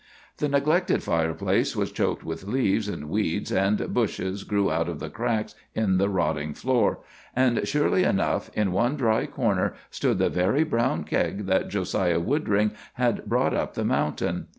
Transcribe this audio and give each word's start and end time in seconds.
The 0.37 0.49
neglected 0.49 1.03
fireplace 1.03 1.75
was 1.75 1.91
choked 1.91 2.23
with 2.23 2.45
leaves, 2.47 2.89
and 2.89 3.07
weeds 3.07 3.51
and 3.51 3.93
bushes 3.93 4.43
grew 4.43 4.71
out 4.71 4.89
of 4.89 4.99
the 4.99 5.11
cracks 5.11 5.53
in 5.75 5.99
the 5.99 6.09
rotting 6.09 6.55
floor; 6.55 7.01
and, 7.35 7.67
surely 7.67 8.03
enough, 8.03 8.49
in 8.55 8.71
one 8.71 8.95
dry 8.97 9.27
corner 9.27 9.75
stood 9.91 10.17
the 10.17 10.29
very 10.31 10.63
brown 10.63 11.03
keg 11.03 11.45
that 11.45 11.67
Josiah 11.69 12.19
Woodring 12.19 12.71
had 12.93 13.25
brought 13.29 13.53
up 13.53 13.75
the 13.75 13.85
mountain. 13.85 14.47